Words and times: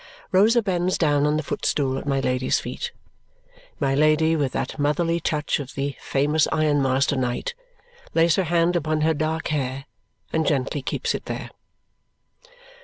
Rosa 0.31 0.63
bends 0.63 0.97
down 0.97 1.27
on 1.27 1.37
the 1.37 1.43
footstool 1.43 1.99
at 1.99 2.07
my 2.07 2.19
Lady's 2.19 2.59
feet. 2.59 2.91
My 3.79 3.93
Lady, 3.93 4.35
with 4.35 4.51
that 4.53 4.79
motherly 4.79 5.19
touch 5.19 5.59
of 5.59 5.75
the 5.75 5.95
famous 5.99 6.47
ironmaster 6.51 7.15
night, 7.15 7.53
lays 8.15 8.35
her 8.37 8.45
hand 8.45 8.75
upon 8.75 9.01
her 9.01 9.13
dark 9.13 9.49
hair 9.49 9.85
and 10.33 10.43
gently 10.47 10.81
keeps 10.81 11.13
it 11.13 11.25
there. 11.25 11.51